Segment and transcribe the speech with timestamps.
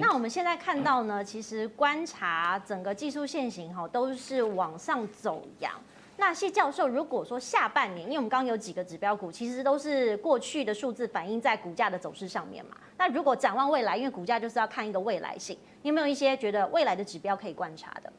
[0.00, 5.72] 那我们现在看到呢，其实观察整个技术线型哈，都是往上走扬。
[6.16, 12.76] 那谢教授，如果说下半年，因为我们刚刚有几个指标股，其实都是过去的数字反映在股价的走势上面嘛。
[12.96, 18.12] 那如果展望未来，因为股价就是要看一个未来性，你有没有一些觉得未来的指标可以观察的？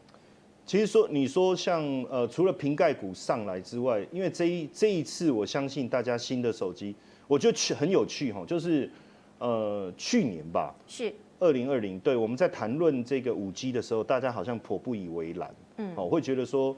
[0.65, 6.95] 其实说，你说像呃，除了瓶盖股上来之外，因为这一这一次，我相信大家新的手机，
[7.27, 8.89] 我觉得很有趣哈，就是
[9.37, 11.13] 呃去年吧，是
[11.45, 16.75] 二零二零，对，我们在谈论这个五 G 的时候，大家好像颇不以为然，嗯，哦，会觉得说。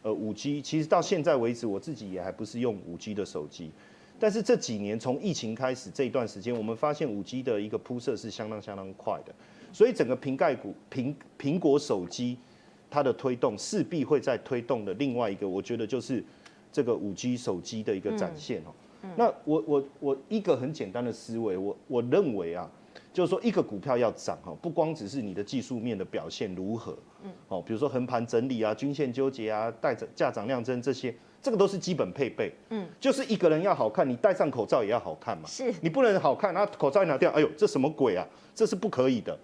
[0.00, 3.72] 呃，五 G 其实到现在为止，我自己也还不是用五 G 的手机。
[4.16, 9.34] 但是这几年从疫情开始这一段时间，我们发现五 G 的一个铺设是相当相当快的，
[9.72, 12.38] 所以整个瓶盖股苹苹果手机
[12.88, 16.22] 它的推动势必会在推动的另外一个，我觉得就是
[16.72, 18.70] 这个五 G 手机的一个展现哦。
[19.16, 22.70] 那我我我一个很简单的思维，我我认为啊。
[23.12, 38.26] 就是说，一个股票要涨哈，不光只是你的技术面的表现如何，嗯，哦，比如说横盘整理啊、均线纠结啊、带着价涨量增这些，这个都是基本配备，嗯，就是一个人要好看，你戴上口罩也要好看嘛，是，你不能好看，然后口罩一拿掉，哎呦，这什么鬼啊？
[38.54, 39.36] 这是不可以的。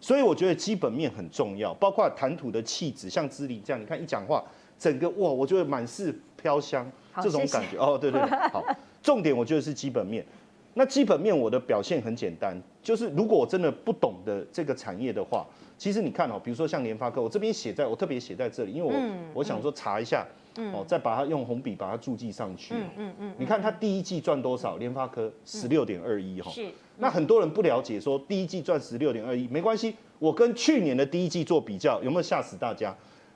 [0.00, 4.44] 所以我觉得基本面很重要，包括谈吐的气质，像姿麟这样，你看一讲话，
[4.78, 6.90] 整个哇，我觉得满是飘香，
[7.22, 8.62] 这种感觉，哦，对对对，好，
[9.02, 10.22] 重点我觉得是基本面。
[10.74, 15.46] 那基本面我的表现很简单，就是如果我真的不懂的这个产业的话，
[15.78, 22.74] 其实你看哦，比如说像联发科，我这边写在我特别写在这里，因为我、嗯、我想说查一下，哦、嗯，再把它用红笔把它注记上去。
[22.74, 23.34] 嗯嗯嗯。
[23.38, 24.76] 你看它第一季赚多少？
[24.76, 26.50] 联发科十六点二一哈。
[26.50, 26.68] 是。
[26.98, 32.94] 那很多人不了解，说第一季赚十六点二一，没关系，我跟去年的第一季做比较，有没有吓死大家？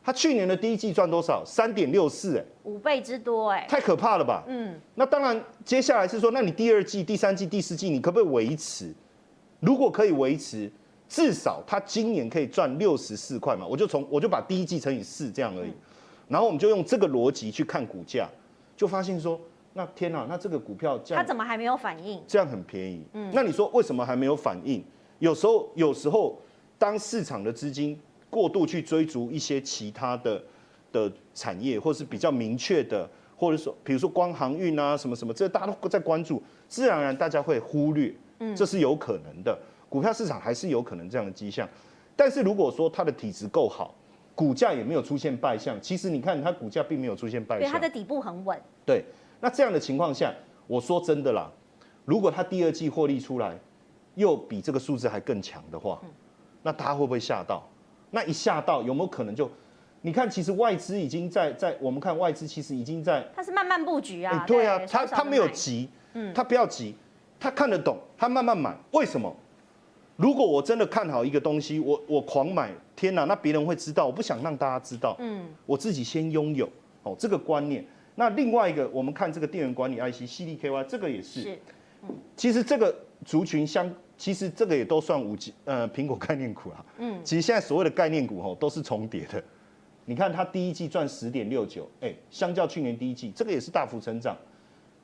[0.09, 1.45] 他去年的第一季赚多少？
[1.45, 4.43] 三点六四，哎，五倍之多，哎，太可怕了吧？
[4.47, 8.91] 嗯，那当然，接下来是说，那你第二季、第三季、第四季，你可不可以维持？
[9.61, 10.73] 如果可以维持，
[11.11, 13.67] 至少他今年可以赚六十四块嘛？
[13.67, 15.75] 我就从我就把第一季乘以四这样而已，
[16.27, 18.27] 然后我们就用这个逻辑去看股价，
[18.75, 19.39] 就发现说，
[19.75, 22.23] 那天哪，那这个股票这样，它怎么还没有反应？
[22.27, 24.83] 这样很便宜，嗯，那你说为什么还没有反应？
[25.19, 26.41] 有时候，有时候
[26.79, 28.01] 当市场的资金。
[28.31, 30.43] 过度去追逐一些其他的
[30.93, 39.59] 的产业，或是比较明确的，或者说，比如说光航运啊，什么什么，这大家都在关注，自然而然大家会忽略，嗯，这是有可能的。
[39.89, 41.67] 股票市场还是有可能这样的迹象，
[42.15, 43.95] 但是如果说它的体质够好，
[44.35, 48.61] 股价也没有出现败象，其实你看它股价并没有出现败象，对，它的底部很稳。
[48.85, 49.03] 对，
[49.41, 50.35] 那这样的情况下，
[50.67, 51.51] 我说真的啦，
[52.05, 53.59] 如果它第二季获利出来，
[54.15, 56.01] 又比这个数字还更强的话，
[56.63, 57.67] 那它会不会吓到？
[58.11, 59.51] 那一下到有没有可能就，
[60.03, 66.95] 你看，其实外资已经在在我们看外资其实已经在，它是慢慢布局啊，欸、对啊，他他没有急，嗯，他不要急，
[67.39, 69.35] 他看得懂，他慢慢买，为什么？
[70.17, 76.69] 如果我真的看好一个东西，我我狂买，天哪，那别人会知道，我不想让大家知道，嗯，我自己先拥有，
[77.03, 77.85] 哦，这个观念。
[78.15, 81.59] 那另外一个，我们看这个电源管理 IC CDKY，这个也是，是，
[82.03, 82.95] 嗯，其实这个
[83.25, 83.93] 族群相。
[84.19, 86.85] 其实这个也都算五 G，呃，苹果概念股啊。
[86.99, 87.19] 嗯。
[87.25, 89.43] 其实现在所谓的概念股吼都是重叠的。
[90.05, 94.37] 你看它第一季赚十点六九，哎，相较去年第一季，这个也是大幅成长，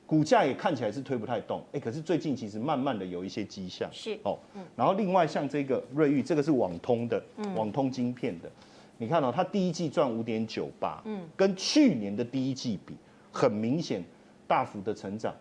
[0.05, 3.89] 股价也看起来是推不太动，哎，可是最近其实慢慢的有一些迹象。
[3.93, 4.19] 是。
[4.23, 4.37] 哦。
[4.53, 4.61] 嗯。
[4.75, 7.23] 然后另外像这个瑞昱，这个是网通的，
[7.55, 8.51] 网通晶片的。
[8.97, 12.95] 你看哦，它第一季赚五点九八，嗯，跟去年的第一季比，
[13.31, 14.03] 很明显
[14.47, 15.33] 大幅的成长。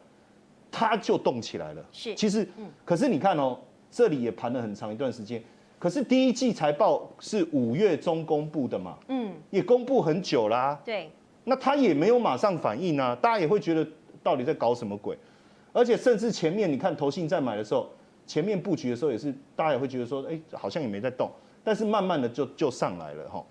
[0.74, 2.44] 它就动起来了，是，其实，
[2.84, 3.56] 可是你看哦，
[3.92, 5.40] 这里也盘了很长一段时间，
[5.78, 11.08] 可是第一季财报是五月中公布的嘛，嗯，也公布很久啦，啊，对，
[11.44, 13.86] 那它也没有马上反应啊，大家也会觉得
[14.20, 15.16] 到底在搞什么鬼，
[15.72, 17.88] 而且甚至前面你看投信在买的时候，
[18.26, 21.30] 前面布局的时候也是，大家也会觉得说，哎，好像也没在动，
[21.62, 23.44] 但是慢慢的就就上来了哈，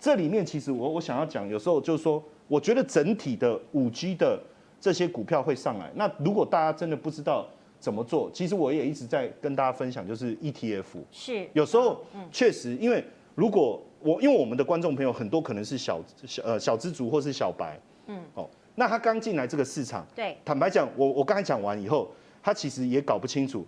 [0.00, 4.42] 这里面其实我我想要讲，有时候就是说，我觉得整体的五 G 的。
[4.84, 5.90] 这些股票会上来。
[5.94, 7.48] 那如果大家真的不知道
[7.80, 10.84] 怎么做，其实我也一直在跟大家分享，就是 ETF。
[11.10, 11.48] 是。
[11.54, 13.02] 有时候确实，因为
[13.34, 22.10] 如果我因为我们的观众朋友很多可能是小小呃小资族或是小白，嗯，哦，那他刚进来这个市场，对，坦白讲，我我刚才讲完以后，
[22.42, 23.66] 他其实也搞不清楚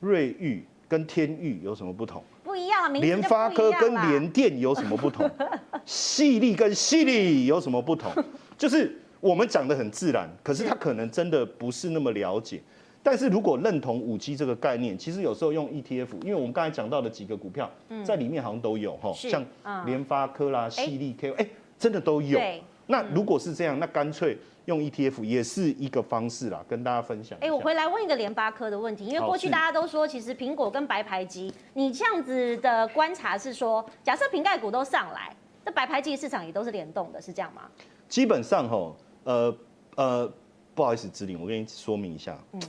[0.00, 5.30] 瑞玉跟天钰有什么不同，不一样，联发科跟联电有什么不同，
[5.86, 8.12] 矽力跟矽力有什么不同，
[8.58, 9.00] 就是。
[9.24, 12.60] 我们讲的很自然，可是他可能真的不是那么了解。
[13.02, 17.70] 但是如果认同五 G 这个概念，其实有时候用 ETF，因为我们刚才讲到的几个股票，
[18.04, 19.42] 在里面好像都有哈，像
[19.86, 21.48] 联发科啦、矽力 K，哎，
[21.78, 22.38] 真的都有。
[22.86, 24.36] 那如果是这样，那干脆
[24.66, 27.38] 用 ETF 也是一个方式啦，跟大家分享。
[27.40, 35.34] 哎，我回来问一个联发科的问题，因为过去大家都说，其实苹果跟白牌机，你这样子的观察是说，假设瓶盖股都上来，
[35.64, 37.62] 那白牌机市场也都是联动的，是这样吗？
[38.06, 38.94] 基本上吼，
[39.24, 39.56] 呃
[39.96, 40.32] 呃，
[40.74, 42.60] 不好意思，指令，我跟你说明一下，嗯，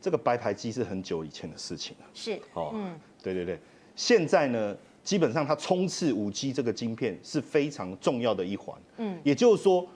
[0.00, 3.58] 这个白牌机是很久以前的事情了，是，哦，嗯，对对对，
[3.94, 4.76] 现在呢。
[5.04, 8.74] 基本上，它冲刺五 G 这个晶片是非常重要的一环。
[8.96, 9.86] 嗯，也就是说，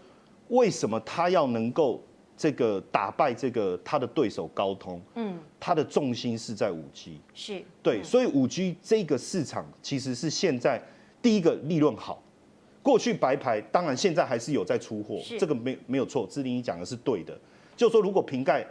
[0.48, 2.04] 为什么它要能够
[2.36, 5.00] 这个打败这个它的对手高通？
[5.14, 7.18] 嗯，它的重心是在五 G。
[7.32, 10.78] 是，对，所以五 G 这个市场其实是现在
[11.22, 12.22] 第一个利润好。
[12.82, 16.26] 过去白牌，当然现在还是有在出货，这个没没有错。
[16.30, 17.38] 志玲你讲的是对的，
[17.76, 18.66] 就是说如果瓶盖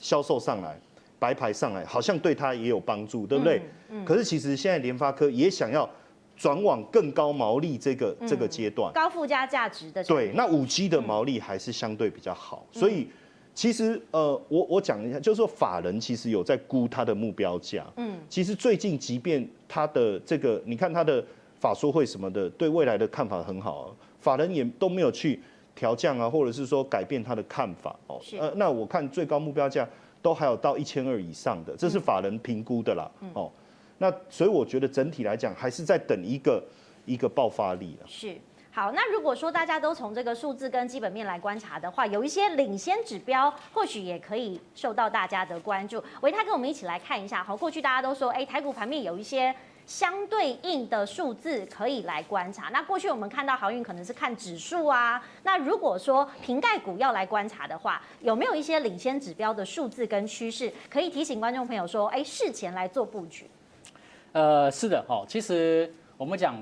[0.00, 0.78] 销售上来。
[1.20, 3.60] 白牌上来好像对他也有帮助，对不对？
[3.88, 5.90] 嗯嗯、可是其实现在联发科也想要
[6.36, 10.04] 转往更高毛利这个、嗯、这个阶段，高附加价值的。
[10.04, 13.08] 对，那五 G 的毛利还是相对比较好，嗯、所以
[13.52, 17.84] 其实呃，我我讲一下，就是说法人其实有在估它的目标价。
[17.96, 21.24] 嗯，其实最近即便它的这个，你看它的
[21.60, 25.40] 法说会什么的，对未来的看法很好，法人也都没有去
[25.74, 28.18] 调降啊，或者是说改变他的看法哦。
[28.22, 29.88] 是呃，那我看最高目标价。
[30.20, 33.08] 都还有到一千二以上的，这是法人评估的啦。
[33.20, 33.48] 嗯、哦，
[33.98, 36.60] 那所以我觉得整体来讲，还是在等一个
[37.06, 38.06] 一个爆发力了。
[38.08, 38.36] 是，
[38.72, 46.02] 好，那如果说大家都从这个数字跟基本面来观察的话，有一些领先指标，或许也可以受到大家的关注。
[46.22, 47.44] 维泰跟我们一起来看一下。
[47.44, 49.54] 好，过去大家都说，哎，台股盘面有一些。
[49.88, 52.68] 相对应的数字可以来观察。
[52.68, 55.20] 那过去我们看到航运可能是看指数啊。
[55.42, 63.48] 那如果说瓶盖股要来观察的话，有没有一些领先指标的数字跟趋势可以提醒观众朋友说，哎，事前来做布局？
[64.32, 66.54] 呃，是的，哦，其实我们讲。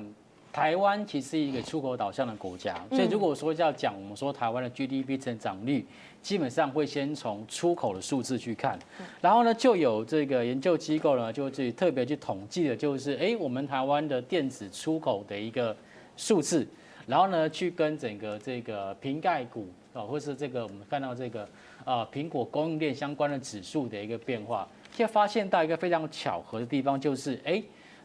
[0.56, 5.85] 台湾其实是一个出口导向的国家，所以如果说要讲我们说台湾的 GDP 成长率，
[6.23, 8.79] 基本上会先从出口的数字去看，
[9.20, 15.76] 然后呢，就有这个研究机构呢，就去特别去统计的，就是哎，我们台湾的电子出口的一个
[16.17, 16.67] 数字，
[17.06, 21.47] 然后呢，去跟整个这个瓶盖股啊，或是这个我们看到这个
[21.85, 27.62] 啊苹果供应链相关的指数的一个变化，就发现到一个非常巧合的地方，就是哎，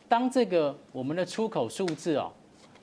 [0.10, 2.30] 当这个我们的出口数字哦。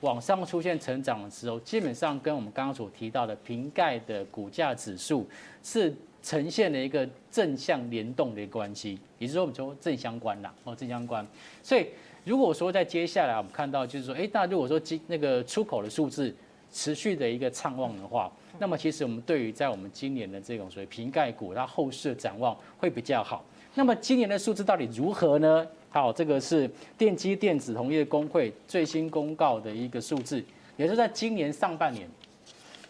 [0.01, 5.27] 往上出现成长的时候，基本上跟我们刚刚所提到的瓶盖的股价指数
[5.61, 11.25] 是呈现了一个正向联动的关系，也就是说我们说正相关啦，哦正相关。
[11.63, 11.87] 所以
[12.23, 16.33] 如果说在接下来我们看到就是说，哎，那如果说今那个出口的数字
[16.71, 23.43] 持续的一个畅旺的话，那么其实我们对于在我们今年的这种所谓瓶盖股，它后市的展望会比较好。
[23.75, 25.65] 那么今年的数字到底如何呢？
[25.91, 30.43] 好，这个是电机电子同业公会最新公告的一个数字，
[30.77, 32.07] 也是在今年上半年，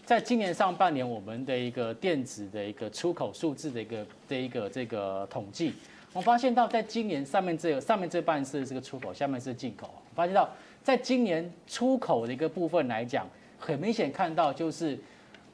[0.06, 5.74] 在今年上半年我们的一个电子的一个出口数字的一个的一个这个统计，
[6.12, 10.50] 我发现到在今年上面这个上面这半是这个出口，下面是进口，发现到
[10.84, 13.26] 在今年出口的一个部分来讲，
[13.58, 14.98] 很明显看到就是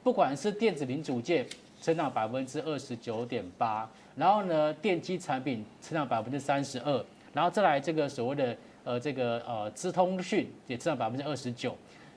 [0.02, 1.46] 不管是电子零组件
[1.80, 7.04] 成长百分之二十九点八，然后呢电机产品成长百分之三十二。
[7.32, 11.76] 然后再来这个所谓的呃这个呃资通讯也成长百分之二十九，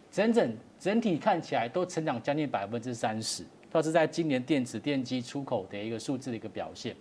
[0.10, 6.96] 整整整体看起来都成长将近百分之三十，都是在今年电子电机出口的一个数字的一个表现。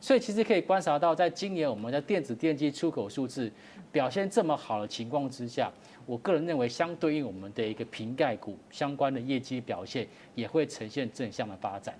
[0.00, 3.52] 所以其实可以观察到，在今年我们的电子电机出口数字
[3.90, 5.70] 表现这么好的情况之下，
[6.08, 11.94] 我个人认为相对应我们的一个瓶盖股相关的业绩表现也会呈现正向的发展。